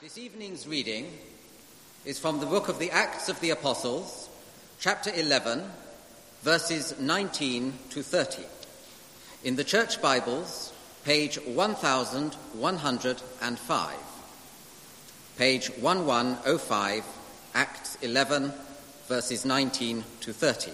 [0.00, 1.10] This evening's reading
[2.04, 4.28] is from the book of the Acts of the Apostles,
[4.78, 5.64] chapter 11,
[6.42, 8.44] verses 19 to 30.
[9.42, 10.72] In the Church Bibles,
[11.04, 13.96] page 1105.
[15.36, 17.04] Page 1105,
[17.54, 18.52] Acts 11,
[19.08, 20.70] verses 19 to 30.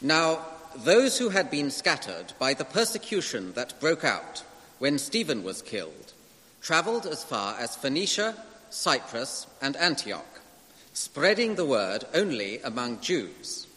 [0.00, 0.38] Now,
[0.74, 4.44] those who had been scattered by the persecution that broke out
[4.82, 6.12] when Stephen was killed
[6.60, 8.34] travelled as far as Phoenicia,
[8.68, 10.40] Cyprus, and Antioch,
[10.92, 13.68] spreading the word only among Jews.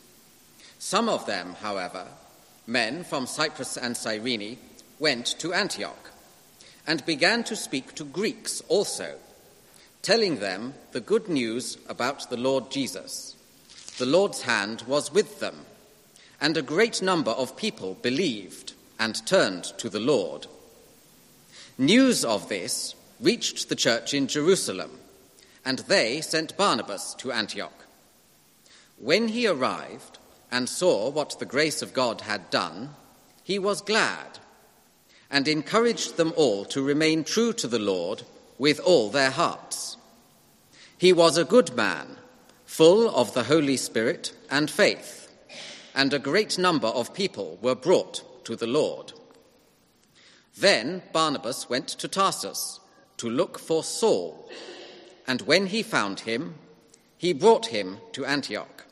[0.80, 2.08] Some of them, however,
[2.66, 4.58] men from Cyprus and Cyrene,
[4.98, 6.10] went to Antioch
[6.88, 9.14] and began to speak to Greeks also,
[10.02, 13.36] telling them the good news about the Lord Jesus.
[14.00, 15.68] The Lord's hand was with them,
[16.42, 20.48] and a great number of people believed and turned to the Lord.
[21.78, 24.92] News of this reached the church in Jerusalem,
[25.66, 27.86] and they sent Barnabas to Antioch.
[28.98, 30.18] When he arrived
[30.50, 32.92] and saw what the grace of God had done,
[33.44, 34.40] he was glad
[35.30, 38.24] and encouraged them all to remain true to the Lord
[38.58, 39.98] with all their hearts.
[40.98, 42.16] He was a good man,
[42.66, 45.30] full of the Holy Spirit and faith,
[45.94, 49.12] and a great number of people were brought to the Lord.
[50.58, 52.80] Then Barnabas went to Tarsus
[53.18, 54.50] to look for Saul,
[55.28, 56.56] and when he found him,
[57.18, 58.86] he brought him to Antioch.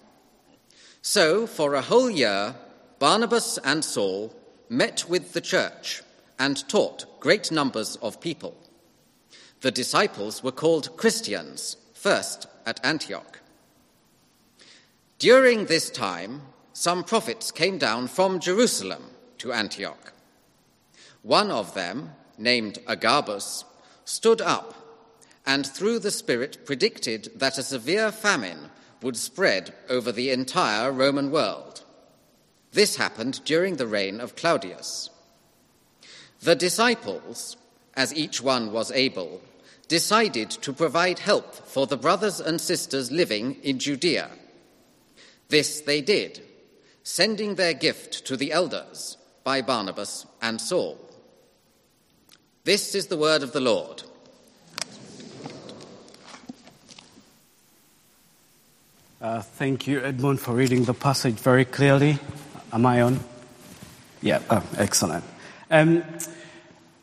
[1.02, 2.56] So, for a whole year,
[3.00, 4.34] Barnabas and Saul
[4.70, 6.02] met with the church
[6.40, 8.58] and taught great numbers of people.
[9.62, 13.40] The disciples were called Christians, first at Antioch.
[15.20, 16.42] During this time,
[16.74, 19.04] some prophets came down from Jerusalem
[19.38, 20.12] to Antioch.
[21.24, 23.66] One of them, named Agabus,
[24.06, 24.76] stood up
[25.46, 28.70] and through the Spirit predicted that a severe famine
[29.02, 31.84] would spread over the entire Roman world.
[32.72, 35.10] This happened during the reign of Claudius.
[36.42, 37.58] The disciples,
[37.96, 39.42] as each one was able,
[39.88, 44.30] decided to provide help for the brothers and sisters living in Judea.
[45.50, 46.42] This they did,
[47.04, 51.03] sending their gift to the elders by Barnabas and Saul.
[52.66, 54.04] This is the word of the Lord.
[59.22, 62.20] Uh, thank you, Edmund, for reading the passage very clearly.
[62.72, 63.20] Am I on?
[64.22, 65.26] Yeah, oh, excellent.
[65.70, 66.06] Um,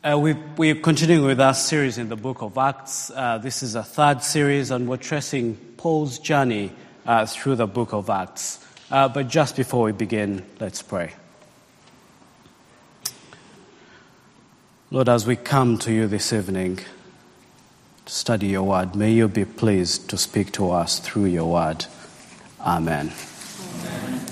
[0.03, 3.11] uh, we, we're continuing with our series in the book of Acts.
[3.11, 6.71] Uh, this is a third series, and we're tracing Paul's journey
[7.05, 8.65] uh, through the book of Acts.
[8.89, 11.13] Uh, but just before we begin, let's pray.
[14.93, 16.79] Lord, as we come to you this evening
[18.05, 21.85] to study your word, may you be pleased to speak to us through your word.
[22.59, 23.13] Amen.
[23.79, 24.25] Amen.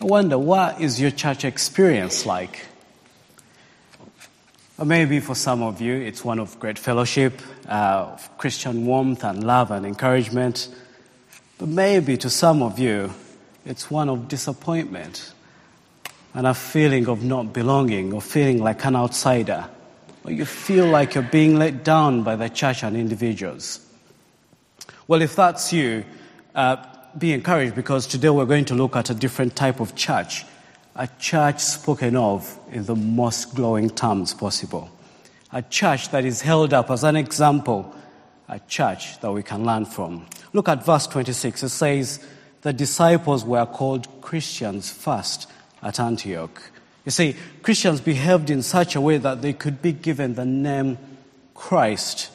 [0.00, 2.66] I wonder, what is your church experience like?
[4.76, 9.22] Or maybe for some of you, it's one of great fellowship, uh, of Christian warmth
[9.22, 10.74] and love and encouragement.
[11.56, 13.12] But maybe to some of you,
[13.64, 15.34] it's one of disappointment
[16.34, 19.68] and a feeling of not belonging or feeling like an outsider,
[20.24, 23.80] or you feel like you're being let down by the church and individuals.
[25.08, 26.04] Well, if that's you,
[26.54, 26.76] uh,
[27.18, 30.44] be encouraged because today we're going to look at a different type of church,
[30.94, 34.88] a church spoken of in the most glowing terms possible,
[35.52, 37.92] a church that is held up as an example,
[38.48, 40.26] a church that we can learn from.
[40.52, 41.64] Look at verse 26.
[41.64, 42.24] It says,
[42.62, 45.48] The disciples were called Christians first
[45.82, 46.62] at Antioch.
[47.04, 50.98] You see, Christians behaved in such a way that they could be given the name
[51.54, 52.30] Christ.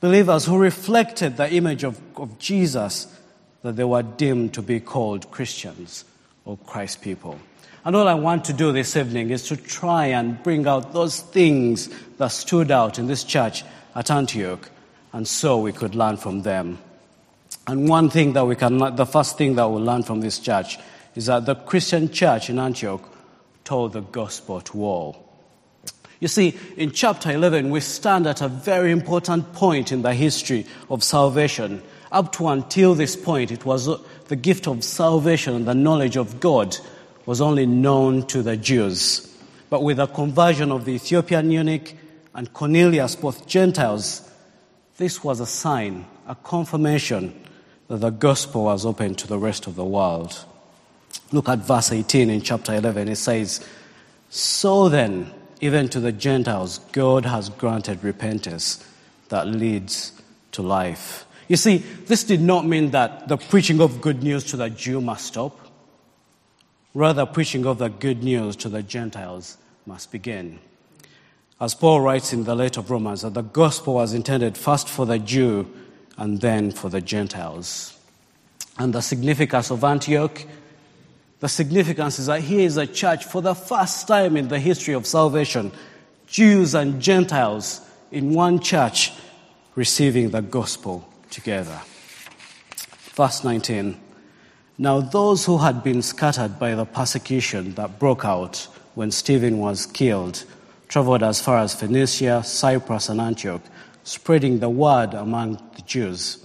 [0.00, 3.06] Believers who reflected the image of, of Jesus,
[3.62, 6.04] that they were deemed to be called Christians
[6.44, 7.38] or Christ people.
[7.84, 11.20] And all I want to do this evening is to try and bring out those
[11.20, 11.88] things
[12.18, 13.64] that stood out in this church
[13.94, 14.68] at Antioch,
[15.12, 16.78] and so we could learn from them.
[17.66, 20.78] And one thing that we can, the first thing that we'll learn from this church
[21.14, 23.02] is that the Christian church in Antioch
[23.64, 25.24] told the gospel to all.
[26.20, 30.66] You see, in chapter 11, we stand at a very important point in the history
[30.90, 31.82] of salvation.
[32.10, 33.88] Up to until this point, it was
[34.26, 36.76] the gift of salvation and the knowledge of God
[37.26, 39.24] was only known to the Jews.
[39.70, 41.94] But with the conversion of the Ethiopian eunuch
[42.34, 44.28] and Cornelius, both Gentiles,
[44.96, 47.38] this was a sign, a confirmation
[47.88, 50.44] that the gospel was open to the rest of the world.
[51.32, 53.08] Look at verse 18 in chapter 11.
[53.08, 53.66] It says,
[54.30, 58.84] So then, even to the Gentiles, God has granted repentance
[59.28, 60.12] that leads
[60.52, 61.26] to life.
[61.48, 65.00] You see, this did not mean that the preaching of good news to the Jew
[65.00, 65.58] must stop.
[66.94, 69.56] Rather, preaching of the good news to the Gentiles
[69.86, 70.58] must begin.
[71.60, 75.06] As Paul writes in the letter of Romans, that the gospel was intended first for
[75.06, 75.68] the Jew
[76.16, 77.98] and then for the Gentiles.
[78.78, 80.44] And the significance of Antioch,
[81.40, 84.94] the significance is that here is a church for the first time in the history
[84.94, 85.72] of salvation,
[86.26, 87.80] Jews and Gentiles
[88.10, 89.12] in one church
[89.74, 91.80] receiving the gospel together.
[93.14, 93.98] Verse 19
[94.78, 99.86] Now, those who had been scattered by the persecution that broke out when Stephen was
[99.86, 100.44] killed
[100.88, 103.60] traveled as far as Phoenicia, Cyprus, and Antioch,
[104.04, 106.44] spreading the word among the Jews.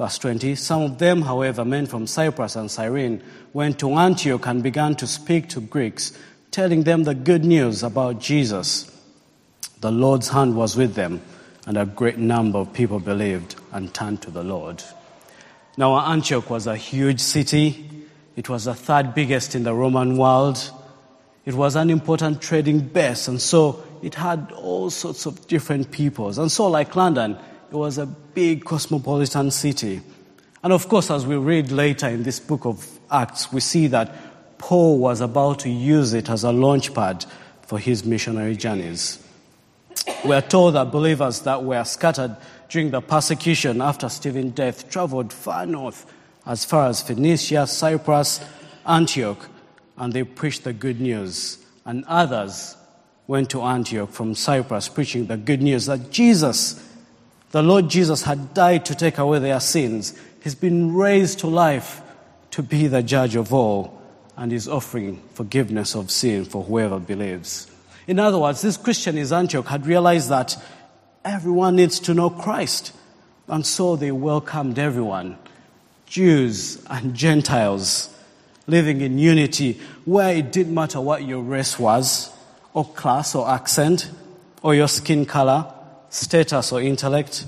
[0.00, 4.62] Verse 20 Some of them, however, men from Cyprus and Cyrene, went to Antioch and
[4.62, 6.18] began to speak to Greeks,
[6.50, 8.90] telling them the good news about Jesus.
[9.82, 11.20] The Lord's hand was with them,
[11.66, 14.82] and a great number of people believed and turned to the Lord.
[15.76, 17.86] Now, Antioch was a huge city.
[18.36, 20.70] It was the third biggest in the Roman world.
[21.44, 26.38] It was an important trading base, and so it had all sorts of different peoples.
[26.38, 27.36] And so, like London,
[27.70, 30.00] it was a big cosmopolitan city.
[30.62, 34.58] And of course, as we read later in this book of Acts, we see that
[34.58, 37.26] Paul was about to use it as a launchpad
[37.62, 39.24] for his missionary journeys.
[40.24, 42.36] We are told that believers that were scattered
[42.68, 46.12] during the persecution after Stephen's death traveled far north,
[46.46, 48.40] as far as Phoenicia, Cyprus,
[48.84, 49.48] Antioch,
[49.96, 51.64] and they preached the good news.
[51.84, 52.76] And others
[53.26, 56.89] went to Antioch from Cyprus preaching the good news that Jesus,
[57.50, 60.18] the Lord Jesus, had died to take away their sins.
[60.42, 62.00] He's been raised to life
[62.52, 64.00] to be the judge of all
[64.36, 67.70] and is offering forgiveness of sin for whoever believes.
[68.06, 70.56] In other words, this Christian in Antioch had realized that
[71.24, 72.92] everyone needs to know Christ.
[73.48, 75.36] And so they welcomed everyone,
[76.06, 78.14] Jews and Gentiles,
[78.66, 82.30] living in unity, where it didn't matter what your race was,
[82.72, 84.10] or class, or accent,
[84.62, 85.72] or your skin color,
[86.10, 87.46] status, or intellect,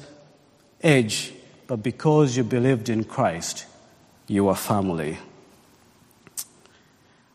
[0.82, 1.32] age,
[1.67, 3.67] but because you believed in Christ,
[4.26, 5.19] you were family.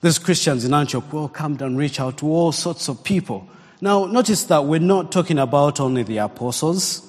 [0.01, 3.47] These Christians in Antioch welcomed and reached out to all sorts of people.
[3.81, 7.03] Now, notice that we're not talking about only the apostles.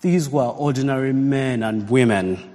[0.00, 2.50] These were ordinary men and women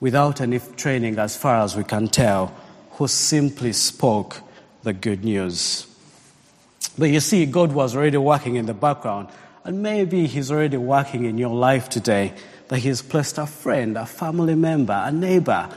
[0.00, 2.54] without any training, as far as we can tell,
[2.92, 4.40] who simply spoke
[4.82, 5.86] the good news.
[6.96, 9.28] But you see, God was already working in the background,
[9.68, 12.32] and maybe He's already working in your life today.
[12.68, 15.68] That He's placed a friend, a family member, a neighbor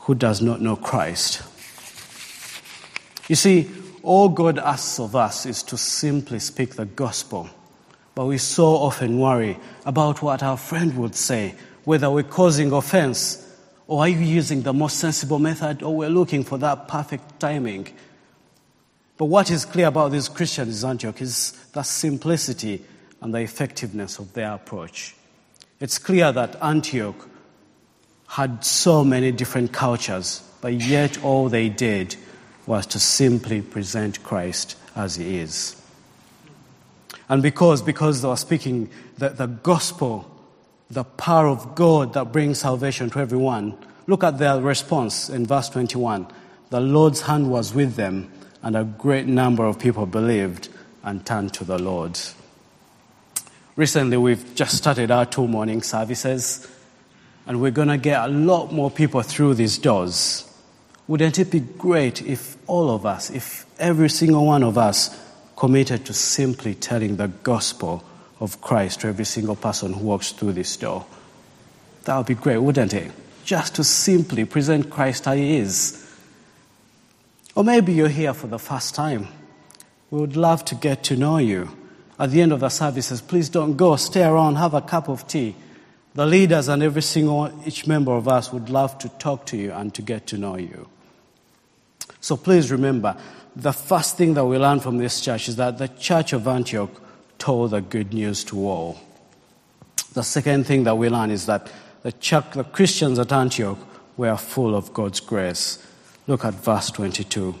[0.00, 1.42] who does not know Christ.
[3.30, 3.70] You see,
[4.02, 7.48] all God asks of us is to simply speak the gospel.
[8.14, 9.56] But we so often worry
[9.86, 11.54] about what our friend would say,
[11.84, 13.50] whether we're causing offense,
[13.86, 17.88] or are you using the most sensible method, or we're looking for that perfect timing.
[19.18, 22.84] But what is clear about these Christians in Antioch is the simplicity
[23.20, 25.14] and the effectiveness of their approach.
[25.80, 27.28] It's clear that Antioch
[28.28, 32.16] had so many different cultures, but yet all they did
[32.66, 35.80] was to simply present Christ as he is.
[37.28, 40.30] And because, because they were speaking the, the gospel,
[40.90, 43.76] the power of God that brings salvation to everyone,
[44.06, 46.26] look at their response in verse 21.
[46.70, 48.30] The Lord's hand was with them,
[48.62, 50.68] and a great number of people believed
[51.02, 52.18] and turned to the Lord.
[53.76, 56.66] Recently, we've just started our two morning services
[57.46, 60.50] and we're going to get a lot more people through these doors.
[61.06, 65.16] Wouldn't it be great if all of us, if every single one of us
[65.56, 68.02] committed to simply telling the gospel
[68.40, 71.06] of Christ to every single person who walks through this door?
[72.04, 73.12] That would be great, wouldn't it?
[73.44, 76.05] Just to simply present Christ how he is.
[77.56, 79.26] Or maybe you're here for the first time.
[80.10, 81.76] We would love to get to know you.
[82.20, 83.96] At the end of the services, please don't go.
[83.96, 85.56] Stay around, have a cup of tea
[86.16, 89.70] the leaders and every single each member of us would love to talk to you
[89.72, 90.88] and to get to know you.
[92.20, 93.16] So please remember,
[93.54, 96.90] the first thing that we learn from this church is that the church of Antioch
[97.36, 98.98] told the good news to all.
[100.14, 101.70] The second thing that we learn is that
[102.02, 103.78] the, church, the Christians at Antioch
[104.16, 105.86] were full of God's grace.
[106.28, 107.54] Look at verse 22.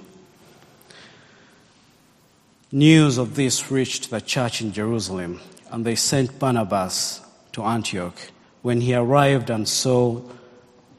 [2.72, 7.20] News of this reached the church in Jerusalem, and they sent Barnabas
[7.52, 8.18] to Antioch.
[8.62, 10.20] When he arrived and saw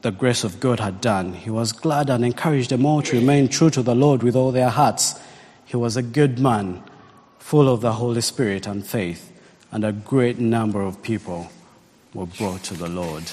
[0.00, 3.48] the grace of God had done, he was glad and encouraged them all to remain
[3.48, 5.20] true to the Lord with all their hearts.
[5.66, 6.82] He was a good man,
[7.38, 9.30] full of the Holy Spirit and faith,
[9.70, 11.50] and a great number of people
[12.14, 13.24] were brought to the Lord.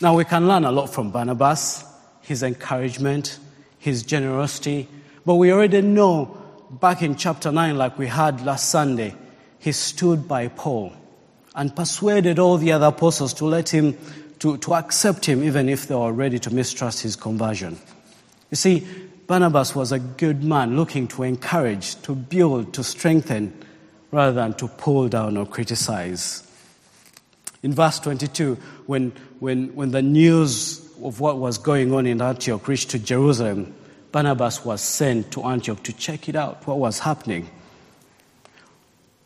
[0.00, 1.84] Now, we can learn a lot from Barnabas,
[2.28, 3.38] his encouragement,
[3.78, 4.86] his generosity,
[5.24, 6.36] but we already know
[6.70, 9.14] back in chapter 9, like we had last Sunday,
[9.58, 10.92] he stood by Paul
[11.54, 13.96] and persuaded all the other apostles to let him,
[14.40, 17.78] to, to accept him, even if they were ready to mistrust his conversion.
[18.50, 18.86] You see,
[19.26, 23.52] Barnabas was a good man looking to encourage, to build, to strengthen,
[24.10, 26.42] rather than to pull down or criticize.
[27.62, 28.54] In verse 22,
[28.86, 33.74] when, when, when the news of what was going on in Antioch reached to Jerusalem,
[34.12, 37.50] Barnabas was sent to Antioch to check it out, what was happening.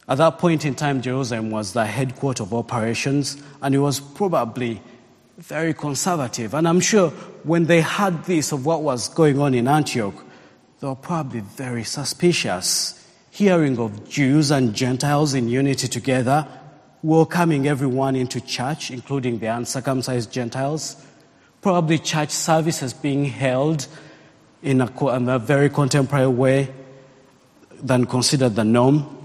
[0.09, 4.83] At that point in time, Jerusalem was the headquarters of operations, and it was probably
[5.39, 6.55] very conservative.
[6.55, 7.11] And I'm sure
[7.45, 10.15] when they heard this of what was going on in Antioch,
[10.81, 16.47] they were probably very suspicious, hearing of Jews and Gentiles in unity together,
[17.03, 20.97] welcoming everyone into church, including the uncircumcised Gentiles,
[21.63, 23.87] probably church services being held
[24.63, 26.69] in a, in a very contemporary way
[27.83, 29.19] than considered the norm.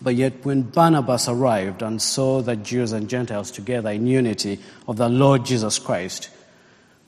[0.00, 4.96] But yet, when Barnabas arrived and saw the Jews and Gentiles together in unity of
[4.96, 6.30] the Lord Jesus Christ,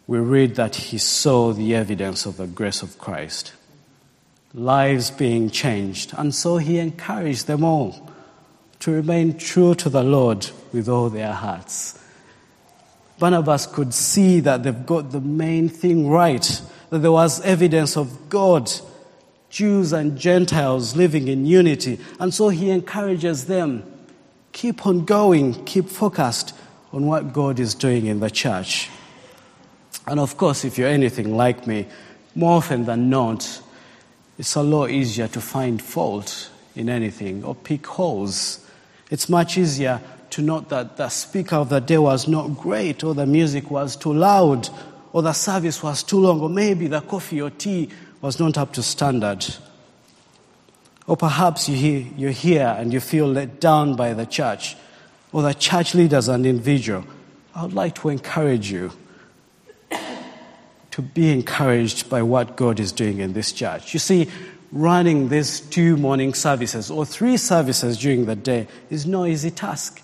[0.07, 3.55] we read that he saw the evidence of the grace of Christ,
[4.53, 8.11] lives being changed, and so he encouraged them all
[8.81, 12.02] to remain true to the Lord with all their hearts.
[13.23, 16.61] Barnabas could see that they've got the main thing right,
[16.91, 18.69] that there was evidence of God
[19.49, 22.01] Jews and Gentiles living in unity.
[22.19, 23.85] And so he encourages them
[24.51, 26.53] keep on going, keep focused
[26.93, 28.91] on what God is doing in the church.
[30.09, 31.87] And of course, if you're anything like me,
[32.35, 33.63] more often than not,
[34.37, 38.67] it's a lot easier to find fault in anything or pick holes.
[39.13, 40.01] It's much easier
[40.33, 43.97] to note that the speaker of the day was not great, or the music was
[43.97, 44.69] too loud,
[45.13, 47.91] or the service was too long, or maybe the coffee or tea
[48.23, 49.45] was not up to standard.
[51.07, 54.77] Or perhaps you hear, you're here and you feel let down by the church
[55.33, 57.05] or the church leaders and individual.
[57.55, 58.93] I would like to encourage you
[60.93, 63.93] to be encouraged by what God is doing in this church.
[63.93, 64.31] You see,
[64.71, 70.03] running these two morning services or three services during the day is no easy task.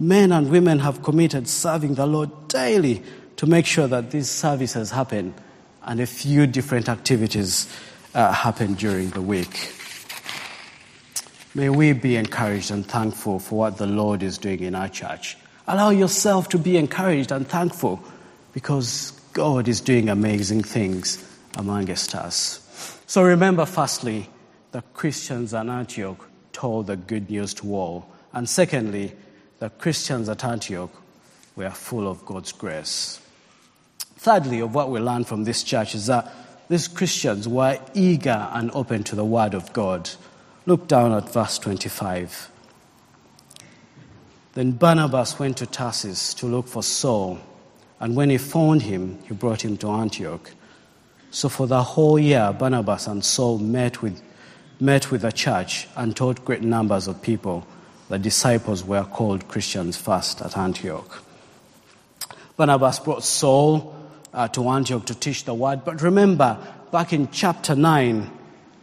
[0.00, 3.02] Men and women have committed serving the Lord daily
[3.34, 5.34] to make sure that these services happen
[5.82, 7.66] and a few different activities
[8.14, 9.74] uh, happen during the week.
[11.52, 15.36] May we be encouraged and thankful for what the Lord is doing in our church.
[15.66, 18.00] Allow yourself to be encouraged and thankful
[18.52, 21.18] because God is doing amazing things
[21.56, 23.00] amongst us.
[23.08, 24.30] So remember, firstly,
[24.70, 28.08] the Christians in Antioch told the good news to all.
[28.32, 29.16] And secondly,
[29.58, 30.90] the Christians at Antioch
[31.56, 33.20] were full of God's grace.
[34.16, 36.32] Thirdly, of what we learn from this church is that
[36.68, 40.10] these Christians were eager and open to the Word of God.
[40.66, 42.50] Look down at verse 25.
[44.54, 47.38] Then Barnabas went to Tarsus to look for Saul,
[48.00, 50.50] and when he found him, he brought him to Antioch.
[51.30, 54.20] So for the whole year, Barnabas and Saul met with,
[54.80, 57.66] met with the church and taught great numbers of people.
[58.08, 61.22] The disciples were called Christians first at Antioch.
[62.56, 63.94] Barnabas brought Saul
[64.32, 65.84] uh, to Antioch to teach the word.
[65.84, 66.58] But remember,
[66.90, 68.30] back in chapter 9,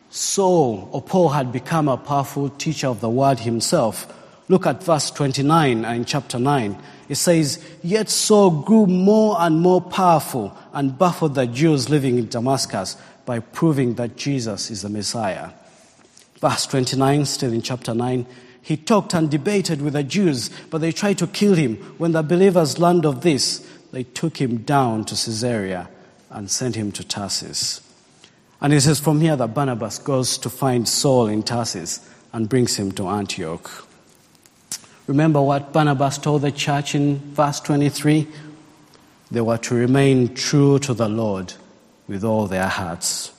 [0.09, 4.11] Saul or Paul had become a powerful teacher of the word himself.
[4.47, 6.77] Look at verse 29 in chapter 9.
[7.09, 12.29] It says, Yet Saul grew more and more powerful and baffled the Jews living in
[12.29, 15.49] Damascus by proving that Jesus is the Messiah.
[16.39, 18.25] Verse 29, still in chapter 9,
[18.65, 21.75] he talked and debated with the Jews, but they tried to kill him.
[21.99, 23.59] When the believers learned of this,
[23.91, 25.87] they took him down to Caesarea
[26.31, 27.79] and sent him to Tarsus.
[28.59, 32.75] And it says from here that Barnabas goes to find Saul in Tarsus and brings
[32.75, 33.87] him to Antioch.
[35.05, 38.27] Remember what Barnabas told the church in verse 23?
[39.29, 41.53] They were to remain true to the Lord
[42.07, 43.31] with all their hearts.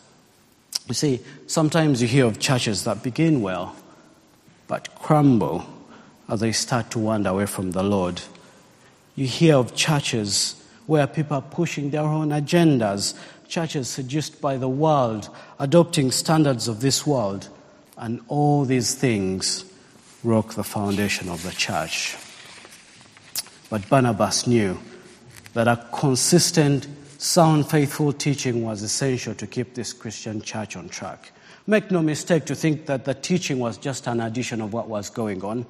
[0.87, 3.75] You see, sometimes you hear of churches that begin well,
[4.69, 5.65] but crumble
[6.29, 8.21] as they start to wander away from the Lord.
[9.15, 13.15] You hear of churches where people are pushing their own agendas,
[13.49, 17.49] churches seduced by the world, adopting standards of this world,
[17.97, 19.65] and all these things
[20.23, 22.17] rock the foundation of the church.
[23.71, 24.79] But Barnabas knew
[25.55, 26.87] that a consistent
[27.19, 31.33] sound, faithful teaching was essential to keep this Christian church on track.
[31.67, 35.11] Make no mistake to think that the teaching was just an addition of what was
[35.11, 35.67] going on.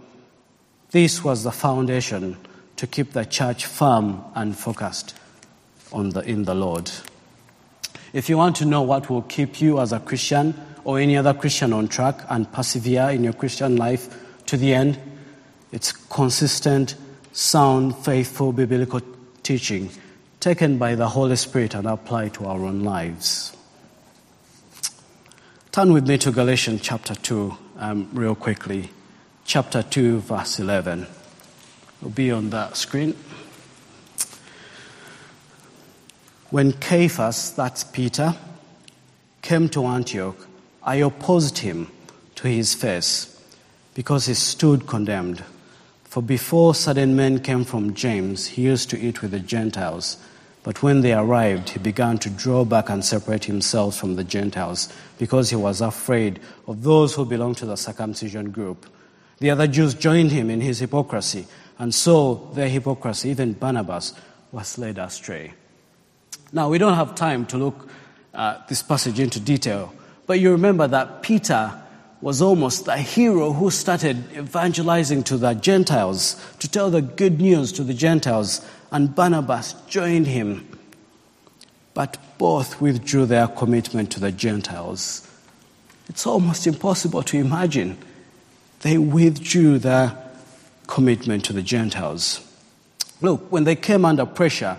[0.90, 2.36] This was the foundation
[2.76, 5.14] to keep the church firm and focused
[5.92, 6.90] on the, in the Lord.
[8.12, 11.32] If you want to know what will keep you as a Christian or any other
[11.32, 14.14] Christian on track and persevere in your Christian life
[14.46, 14.98] to the end,
[15.72, 16.94] it's consistent,
[17.32, 19.00] sound, faithful biblical
[19.42, 19.90] teaching
[20.40, 23.55] taken by the Holy Spirit and applied to our own lives.
[25.76, 28.88] Turn with me to Galatians chapter 2, um, real quickly.
[29.44, 31.06] Chapter 2, verse 11.
[32.00, 33.14] It'll be on that screen.
[36.48, 38.34] When Cephas, that's Peter,
[39.42, 40.48] came to Antioch,
[40.82, 41.88] I opposed him
[42.36, 43.38] to his face
[43.92, 45.44] because he stood condemned.
[46.04, 50.16] For before certain men came from James, he used to eat with the Gentiles.
[50.66, 54.92] But when they arrived, he began to draw back and separate himself from the Gentiles
[55.16, 58.84] because he was afraid of those who belonged to the circumcision group.
[59.38, 61.46] The other Jews joined him in his hypocrisy,
[61.78, 64.14] and so their hypocrisy, even Barnabas,
[64.50, 65.54] was led astray.
[66.52, 67.88] Now, we don't have time to look
[68.34, 69.94] at this passage into detail,
[70.26, 71.80] but you remember that Peter
[72.20, 77.70] was almost the hero who started evangelizing to the Gentiles, to tell the good news
[77.70, 80.66] to the Gentiles, and Barnabas joined him.
[81.92, 85.30] But both withdrew their commitment to the Gentiles.
[86.08, 87.98] It's almost impossible to imagine.
[88.80, 90.16] They withdrew their
[90.86, 92.40] commitment to the Gentiles.
[93.20, 94.78] Look, when they came under pressure,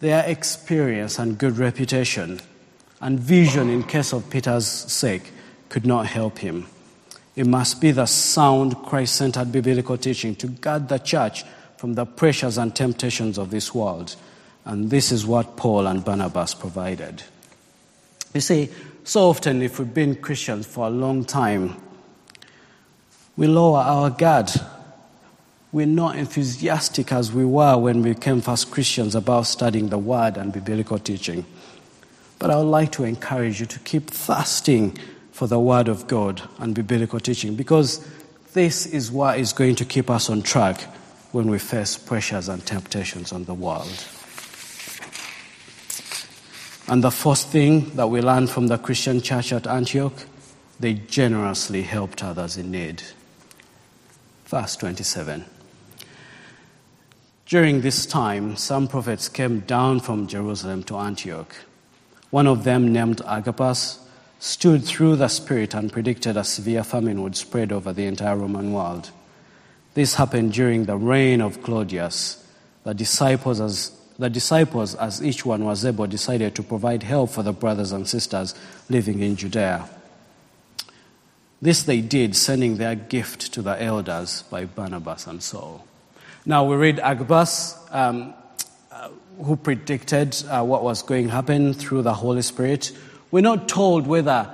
[0.00, 2.38] their experience and good reputation
[3.00, 5.32] and vision, in case of Peter's sake,
[5.70, 6.66] could not help him.
[7.34, 11.46] It must be the sound, Christ centered biblical teaching to guard the church
[11.82, 14.14] from the pressures and temptations of this world.
[14.64, 17.24] And this is what Paul and Barnabas provided.
[18.32, 18.68] You see,
[19.02, 21.74] so often, if we've been Christians for a long time,
[23.36, 24.48] we lower our guard
[25.72, 30.36] we're not enthusiastic as we were when we became first Christians about studying the Word
[30.36, 31.44] and biblical teaching.
[32.38, 34.96] But I would like to encourage you to keep thirsting
[35.32, 38.06] for the Word of God and biblical teaching because
[38.52, 40.86] this is what is going to keep us on track
[41.32, 44.06] when we face pressures and temptations on the world.
[46.88, 50.26] And the first thing that we learned from the Christian church at Antioch,
[50.78, 53.02] they generously helped others in need.
[54.46, 55.44] Verse 27.
[57.46, 61.54] During this time, some prophets came down from Jerusalem to Antioch.
[62.30, 63.98] One of them, named Agabus,
[64.38, 68.72] stood through the Spirit and predicted a severe famine would spread over the entire Roman
[68.72, 69.10] world.
[69.94, 72.44] This happened during the reign of Claudius.
[72.84, 77.42] The disciples, as, the disciples, as each one was able, decided to provide help for
[77.42, 78.54] the brothers and sisters
[78.88, 79.88] living in Judea.
[81.60, 85.86] This they did, sending their gift to the elders by Barnabas and Saul.
[86.44, 88.34] Now we read Agabus, um,
[88.90, 89.10] uh,
[89.44, 92.90] who predicted uh, what was going to happen through the Holy Spirit.
[93.30, 94.52] We're not told whether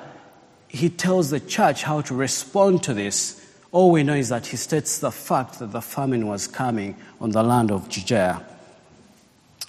[0.69, 3.38] he tells the church how to respond to this.
[3.71, 7.31] All we know is that he states the fact that the famine was coming on
[7.31, 8.43] the land of Judea.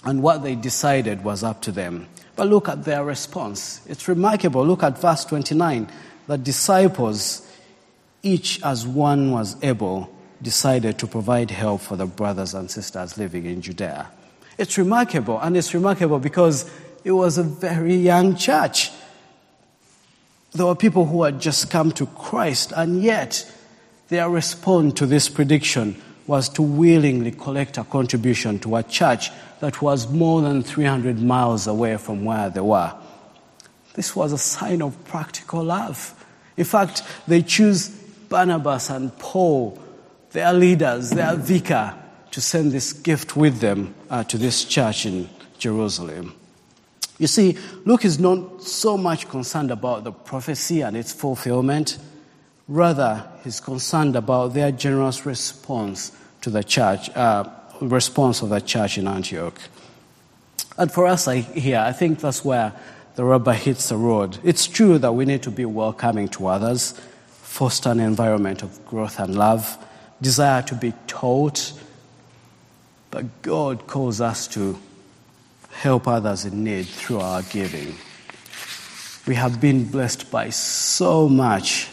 [0.04, 2.08] And what they decided was up to them.
[2.34, 3.82] But look at their response.
[3.86, 4.64] It's remarkable.
[4.64, 5.88] Look at verse 29.
[6.26, 7.46] The disciples,
[8.22, 10.10] each as one was able,
[10.40, 14.08] decided to provide help for the brothers and sisters living in Judea.
[14.56, 16.70] It's remarkable, and it's remarkable because
[17.04, 18.90] it was a very young church.
[20.52, 23.50] There were people who had just come to Christ, and yet
[24.10, 29.80] their response to this prediction was to willingly collect a contribution to a church that
[29.80, 32.94] was more than 300 miles away from where they were.
[33.94, 36.14] This was a sign of practical love.
[36.56, 39.80] In fact, they choose Barnabas and Paul
[40.32, 41.94] their leaders, their vicar,
[42.30, 46.34] to send this gift with them uh, to this church in Jerusalem.
[47.18, 51.98] You see, Luke is not so much concerned about the prophecy and its fulfillment.
[52.70, 57.42] Rather, he's concerned about their generous response to the church, uh,
[57.80, 59.60] response of the church in Antioch.
[60.78, 62.72] And for us here, I think that's where
[63.16, 64.38] the rubber hits the road.
[64.44, 66.92] It's true that we need to be welcoming to others,
[67.26, 69.76] foster an environment of growth and love,
[70.22, 71.72] desire to be taught,
[73.10, 74.78] but God calls us to
[75.72, 77.96] help others in need through our giving.
[79.26, 81.88] We have been blessed by so much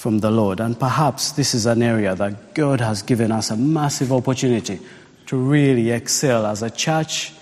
[0.00, 3.56] from the Lord, and perhaps this is an area that God has given us a
[3.56, 4.80] massive opportunity
[5.26, 7.34] to really excel as a church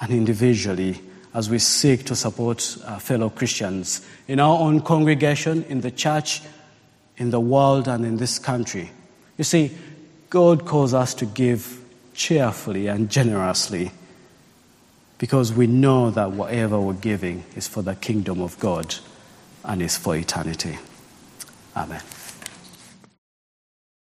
[0.00, 1.00] and individually
[1.34, 6.42] as we seek to support our fellow Christians in our own congregation, in the church,
[7.16, 8.90] in the world, and in this country.
[9.38, 9.70] You see,
[10.30, 11.80] God calls us to give
[12.12, 13.92] cheerfully and generously
[15.18, 18.96] because we know that whatever we're giving is for the kingdom of God
[19.64, 20.76] and is for eternity.
[21.76, 22.19] Amen.